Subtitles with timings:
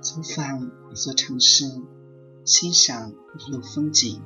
[0.00, 1.82] 走访一座城市，
[2.44, 4.20] 欣赏一路风景，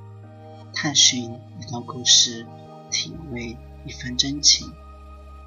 [0.74, 2.46] 探寻一段故事，
[2.90, 3.56] 体味
[3.86, 4.70] 一番真情，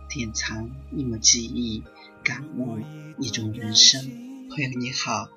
[0.09, 1.83] 典藏一抹记忆，
[2.23, 2.79] 感悟
[3.19, 4.01] 一种人生。
[4.49, 5.29] 朋友你好，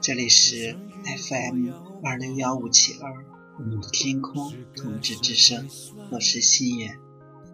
[0.00, 1.70] 这里是 FM
[2.04, 3.24] 二六幺五七二，
[3.58, 5.68] 我们的天空同志之声，
[6.12, 6.96] 我是心远。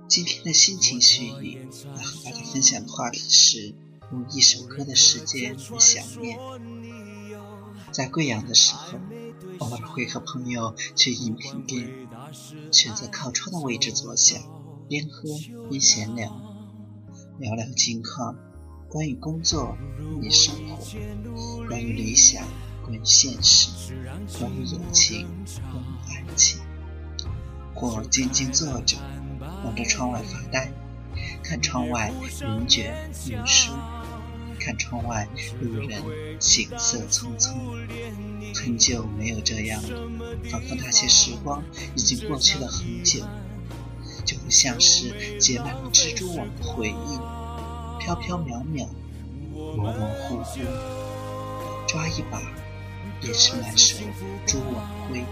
[0.08, 3.74] 今天的心情絮语，要和大家分享的话题是
[4.12, 6.38] 用一首歌的时间和想念。
[7.90, 8.98] 在贵阳的时候，
[9.58, 12.08] 偶尔会和朋友去饮品店，
[12.70, 14.38] 选择靠窗的位置坐下，
[14.88, 15.28] 边喝
[15.68, 16.30] 边闲聊，
[17.38, 18.36] 聊聊近况，
[18.88, 22.46] 关于工作，关于生活，关于理想，
[22.82, 23.94] 关于现实，
[24.38, 25.26] 关于友情，
[25.70, 26.60] 关于爱情，
[27.74, 28.96] 或静静坐着。
[29.64, 30.72] 望着窗外发呆，
[31.42, 33.72] 看窗外云卷云舒，
[34.62, 35.26] 看窗外
[35.60, 36.00] 路人
[36.40, 37.52] 行色匆匆。
[38.54, 39.88] 很久没有这样了，
[40.50, 41.62] 仿佛那些时光
[41.96, 43.26] 已经过去了很久，
[44.24, 47.18] 就不像是结满了蜘蛛网的回忆，
[47.98, 48.86] 飘飘渺渺，
[49.52, 50.60] 模模糊糊，
[51.88, 52.40] 抓一把
[53.20, 53.96] 也是满手
[54.46, 55.24] 蛛网灰，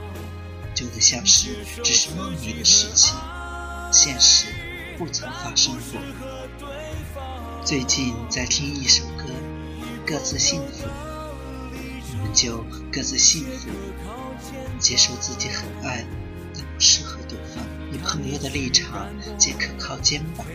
[0.74, 3.14] 就得像是只是梦里的事情。
[3.92, 4.46] 现实
[4.96, 6.00] 不曾发生过。
[7.62, 9.27] 最近在听一首歌，
[10.06, 10.89] 各自幸福，
[12.12, 13.69] 我们就各自幸福，
[14.78, 16.05] 接受自己很爱，
[16.55, 17.62] 但不适合对方。
[17.92, 19.08] 以朋友的立场，
[19.39, 20.47] 皆可靠肩膀，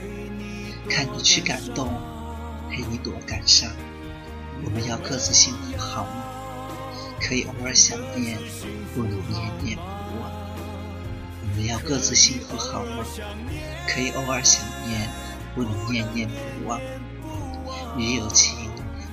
[0.90, 1.94] 看你去感动，
[2.70, 3.72] 陪你躲感伤。
[4.64, 6.24] 我们要各自幸福，好吗？
[7.22, 8.38] 可以偶尔想念，
[8.96, 10.32] 不能念念不忘。
[11.42, 13.06] 我们要各自幸福，好吗？
[13.88, 15.10] 可以偶尔想念，
[15.56, 16.80] 不能念念不忘。
[17.98, 18.70] 与友情，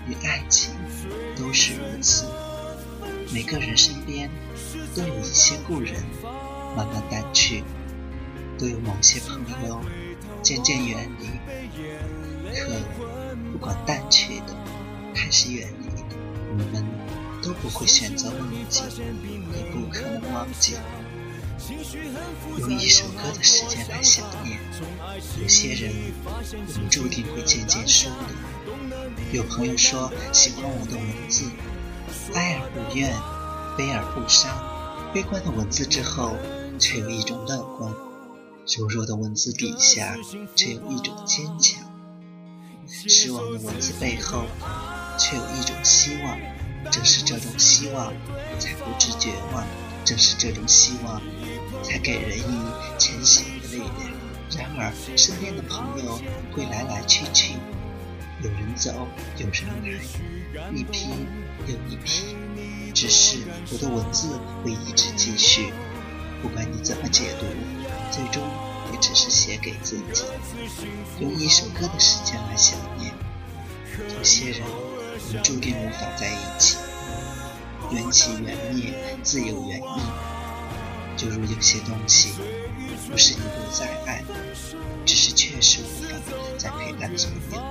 [0.08, 0.74] 与爱情，
[1.36, 2.26] 都是如此。
[3.32, 4.28] 每个人身边
[4.94, 6.02] 都有一些故人，
[6.76, 7.62] 慢慢淡去；
[8.58, 9.80] 都有某些朋友
[10.42, 11.26] 渐渐远离。
[12.54, 12.72] 可
[13.52, 14.54] 不管淡去的
[15.14, 16.16] 还是远离的，
[16.50, 16.84] 我们
[17.42, 18.82] 都不会选择忘记，
[19.54, 20.74] 也不可能忘记。
[22.58, 24.58] 用一首歌的时间来想念，
[25.40, 25.92] 有些人
[26.50, 29.36] 我们注定会渐渐疏离。
[29.36, 31.44] 有朋友说喜欢我的文字，
[32.34, 33.14] 哀而不怨，
[33.76, 34.50] 悲而不伤。
[35.14, 36.36] 悲观的文字之后，
[36.80, 37.92] 却有一种乐观；
[38.66, 40.16] 柔弱的文字底下，
[40.56, 41.80] 却有一种坚强。
[42.88, 44.46] 失望的文字背后，
[45.18, 46.36] 却有一种希望。
[46.90, 48.12] 正是这种希望，
[48.58, 49.64] 才不知绝望。
[50.04, 51.22] 正是这种希望。
[51.82, 52.42] 才给人以
[52.98, 53.90] 前行的力量。
[54.56, 56.20] 然而，身边的朋友
[56.52, 57.54] 会来来去去，
[58.42, 59.64] 有人走，有人
[60.54, 61.08] 来，一批
[61.66, 62.36] 又一批。
[62.94, 63.38] 只是
[63.70, 65.72] 我的文字会一直继续，
[66.42, 67.46] 不管你怎么解读，
[68.10, 68.42] 最终
[68.92, 70.24] 也只是写给自己。
[71.20, 73.14] 用一首歌的时间来想念，
[74.18, 76.76] 有些人我们注定无法在一起。
[77.90, 78.92] 缘起缘灭，
[79.22, 80.31] 自有原因。
[81.16, 82.30] 就如有些东西，
[83.10, 84.24] 不是你不再爱，
[85.04, 87.62] 只是确实无法再陪伴左右，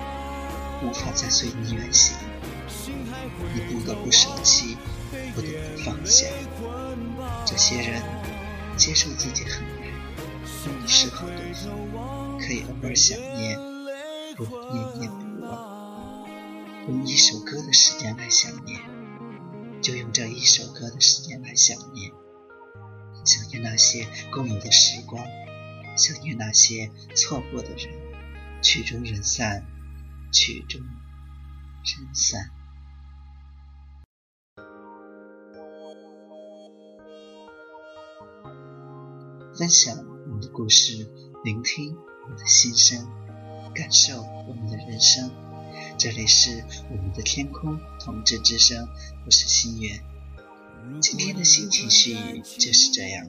[0.84, 2.16] 无法再随你远行，
[3.54, 4.78] 你不得不舍弃，
[5.36, 6.28] 不得不放下。
[7.46, 8.02] 这些人
[8.78, 9.92] 接受自己很爱，
[10.82, 13.58] 不适合对方，可以偶尔想念，
[14.38, 16.26] 不念念不忘。
[16.88, 18.80] 用一首歌的时间来想念，
[19.82, 22.12] 就用这一首歌的时间来想念。
[23.52, 25.24] 念那些共有的时光，
[25.98, 27.90] 想念那些错过的人。
[28.62, 29.66] 曲终人散，
[30.32, 32.50] 曲终人散。
[39.58, 41.10] 分享我们的故事，
[41.44, 43.08] 聆听我们的心声，
[43.76, 45.30] 感受我们的人生。
[45.98, 48.88] 这里是我们的天空同志之声，
[49.26, 50.11] 我是心源。
[51.02, 53.26] 今天的心情絮语就是这样。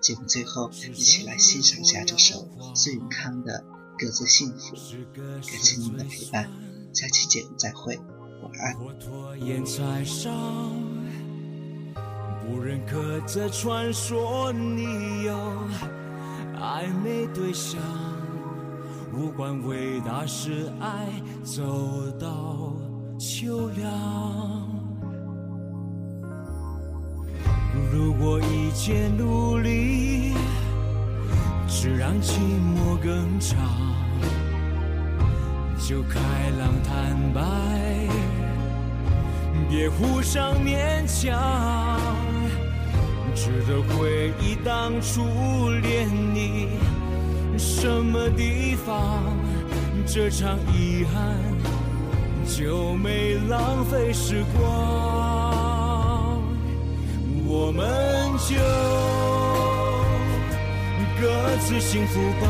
[0.00, 3.62] 节目最后，一起来欣赏下这首孙永康的
[4.00, 4.76] 《各自幸福》。
[5.14, 6.50] 感谢您的陪伴，
[6.94, 7.98] 下期节目再会，
[8.42, 8.74] 晚安。
[12.42, 15.36] 不认可这传说，你有
[16.58, 17.78] 暧昧对象，
[19.14, 21.08] 无关伟大是爱，
[21.44, 22.74] 走到
[23.18, 24.79] 秋凉。
[27.92, 30.34] 如果一切努力
[31.68, 33.58] 只让寂寞更长，
[35.78, 36.18] 就开
[36.58, 37.40] 朗坦白，
[39.68, 41.98] 别互相勉强，
[43.34, 46.68] 值得回忆当初恋你。
[47.56, 49.22] 什么地方，
[50.06, 51.36] 这场遗憾
[52.46, 55.59] 就没浪费时光，
[57.52, 57.84] 我们
[58.46, 58.54] 就
[61.20, 61.26] 各
[61.58, 62.46] 自幸福吧，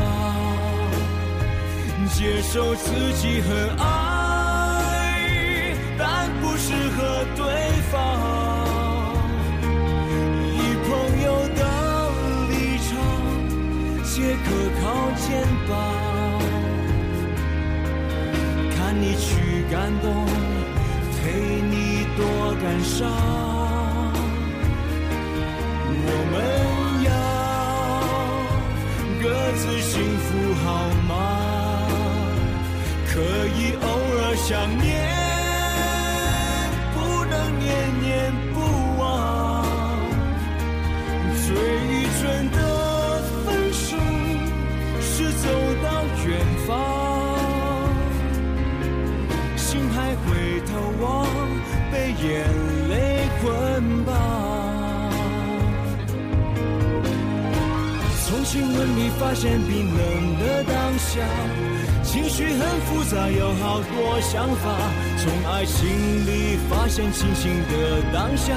[2.13, 3.49] 接受自己很
[3.79, 3.83] 爱。
[5.97, 7.43] 但不适合对
[7.91, 7.97] 方，
[10.53, 10.89] 以朋
[11.23, 11.27] 友
[11.57, 11.59] 的
[12.51, 12.53] 立
[12.87, 12.89] 场，
[14.03, 14.13] 借
[14.45, 14.47] 可
[14.81, 14.83] 靠
[15.17, 15.25] 肩
[15.67, 15.69] 膀，
[18.77, 20.07] 看你去感动，
[21.17, 21.21] 陪
[21.59, 22.21] 你多
[22.61, 23.50] 感伤。
[26.03, 26.35] 我们
[27.05, 27.11] 要
[29.21, 29.25] 各
[29.57, 30.29] 自幸福
[30.63, 30.65] 好
[31.07, 31.11] 吗？
[33.13, 33.19] 可
[33.57, 33.85] 以偶
[34.21, 34.49] 尔想
[34.79, 34.89] 念。
[36.93, 37.69] 不能念
[38.01, 38.09] 念
[38.53, 38.55] 不
[38.99, 39.03] 忘，
[41.45, 41.89] 最愚
[42.19, 42.19] 蠢
[42.51, 42.57] 的
[43.45, 43.85] 分手
[45.01, 45.43] 是走
[45.83, 45.85] 到
[46.25, 46.29] 远
[46.65, 46.69] 方，
[49.57, 50.29] 心还回
[50.67, 50.69] 头
[51.03, 51.09] 望，
[51.91, 52.25] 被眼
[52.89, 52.91] 泪
[53.41, 53.45] 捆
[54.05, 54.50] 绑。
[58.51, 61.25] 亲吻里发现冰冷的当下。
[62.03, 64.65] 情绪很复杂，有好多想法。
[65.17, 65.87] 从爱情
[66.27, 68.53] 里发现清醒的当下，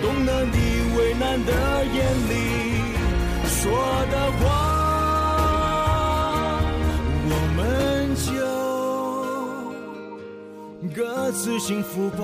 [0.00, 0.56] 懂得你
[0.96, 1.52] 为难的
[1.86, 1.98] 眼
[2.30, 2.32] 里
[3.48, 3.72] 说
[4.12, 4.44] 的话。
[7.26, 8.30] 我们就
[10.94, 12.22] 各自幸福吧，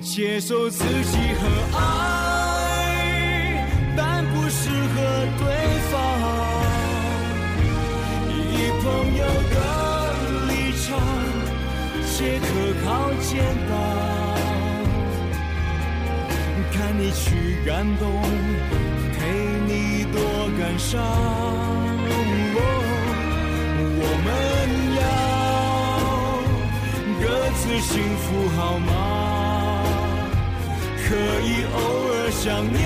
[0.00, 1.42] 接受自己和
[1.76, 1.80] 爱，
[4.94, 4.96] 和
[5.38, 5.42] 对
[5.90, 5.92] 方
[8.30, 8.58] 以。
[8.80, 8.84] 朋
[9.16, 9.56] 友的
[10.48, 10.50] 立
[10.86, 10.86] 场，
[12.06, 12.46] 借可
[12.84, 12.86] 靠
[13.20, 13.28] 肩
[13.68, 13.70] 膀，
[16.72, 17.26] 看你去
[17.66, 17.68] 感
[17.98, 18.02] 动，
[19.18, 19.18] 陪
[19.66, 19.70] 你
[20.12, 20.16] 多
[20.58, 20.88] 感伤。
[24.00, 24.26] 我们
[24.96, 25.00] 要
[27.20, 27.24] 各
[27.58, 28.26] 自幸福
[28.56, 28.88] 好吗？
[31.04, 31.08] 可
[31.44, 31.76] 以偶
[32.08, 32.78] 尔想念，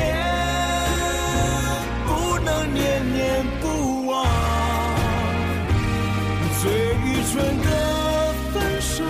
[2.44, 4.26] 能念念不忘。
[6.62, 7.68] 最愚蠢的
[8.52, 9.04] 分手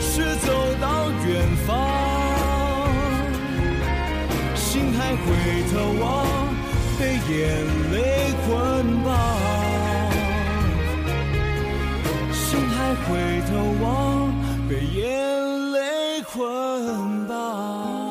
[0.00, 1.30] 是走到远
[1.66, 1.70] 方，
[4.54, 5.24] 心还回
[5.72, 5.74] 头
[6.04, 6.04] 望，
[6.98, 7.00] 被
[7.32, 7.32] 眼
[7.92, 7.96] 泪
[8.46, 8.50] 捆
[9.02, 9.08] 绑。
[12.32, 12.76] 心还
[13.06, 13.10] 回
[13.48, 13.50] 头
[13.82, 13.86] 望，
[14.68, 15.00] 被眼
[15.72, 15.80] 泪
[16.32, 18.01] 捆绑。